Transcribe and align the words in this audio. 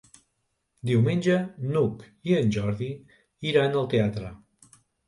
Diumenge 0.91 1.35
n'Hug 1.75 2.03
i 2.31 2.35
en 2.41 2.51
Jordi 2.59 2.91
iran 3.53 3.83
al 3.85 3.91
teatre. 3.97 4.39